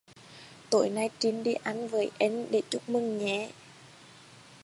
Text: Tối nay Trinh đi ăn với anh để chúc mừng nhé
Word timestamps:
Tối 0.69 0.89
nay 0.89 1.09
Trinh 1.19 1.43
đi 1.43 1.53
ăn 1.53 1.87
với 1.87 2.11
anh 2.19 2.45
để 2.51 2.61
chúc 2.69 2.89
mừng 2.89 3.17
nhé 3.17 3.51